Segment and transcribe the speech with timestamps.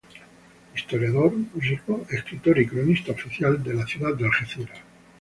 [0.75, 4.79] Historiador, músico, escritor y cronista oficial de la ciudad de Algeciras.